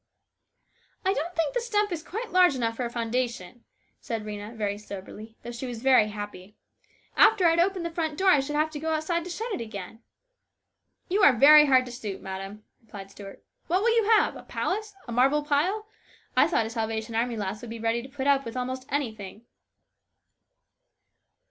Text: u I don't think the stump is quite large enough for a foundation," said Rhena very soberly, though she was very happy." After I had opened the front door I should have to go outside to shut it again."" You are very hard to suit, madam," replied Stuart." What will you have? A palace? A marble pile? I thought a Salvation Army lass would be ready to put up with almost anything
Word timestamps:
u 1.05 1.11
I 1.11 1.13
don't 1.13 1.35
think 1.35 1.53
the 1.53 1.59
stump 1.61 1.91
is 1.91 2.01
quite 2.01 2.31
large 2.31 2.55
enough 2.55 2.75
for 2.75 2.85
a 2.85 2.89
foundation," 2.89 3.65
said 3.99 4.25
Rhena 4.25 4.55
very 4.55 4.75
soberly, 4.79 5.37
though 5.43 5.51
she 5.51 5.67
was 5.67 5.83
very 5.83 6.07
happy." 6.07 6.55
After 7.15 7.45
I 7.45 7.51
had 7.51 7.59
opened 7.59 7.85
the 7.85 7.91
front 7.91 8.17
door 8.17 8.29
I 8.31 8.39
should 8.39 8.55
have 8.55 8.71
to 8.71 8.79
go 8.79 8.93
outside 8.95 9.23
to 9.25 9.29
shut 9.29 9.51
it 9.53 9.61
again."" 9.61 10.01
You 11.11 11.21
are 11.21 11.33
very 11.33 11.67
hard 11.67 11.85
to 11.85 11.91
suit, 11.91 12.19
madam," 12.19 12.63
replied 12.83 13.11
Stuart." 13.11 13.43
What 13.67 13.83
will 13.83 13.95
you 13.95 14.09
have? 14.09 14.35
A 14.35 14.41
palace? 14.41 14.95
A 15.07 15.11
marble 15.11 15.43
pile? 15.43 15.85
I 16.35 16.47
thought 16.47 16.65
a 16.65 16.71
Salvation 16.71 17.13
Army 17.13 17.37
lass 17.37 17.61
would 17.61 17.69
be 17.69 17.77
ready 17.77 18.01
to 18.01 18.09
put 18.09 18.25
up 18.25 18.43
with 18.43 18.57
almost 18.57 18.87
anything 18.91 19.45